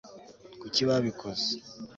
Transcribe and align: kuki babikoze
kuki 0.61 0.81
babikoze 0.87 1.49